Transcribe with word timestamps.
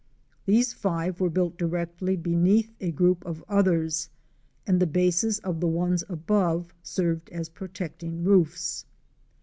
These 0.47 0.73
five 0.73 1.19
were 1.21 1.29
built 1.29 1.59
directly 1.59 2.15
beneath 2.15 2.73
a 2.81 2.89
group 2.91 3.23
of 3.23 3.43
others, 3.47 4.09
and 4.65 4.79
the 4.79 4.87
bases 4.87 5.37
of 5.37 5.59
the 5.59 5.67
ones 5.67 6.03
above 6.09 6.73
served 6.81 7.29
as 7.29 7.49
protecting 7.49 8.23
roofs. 8.23 8.85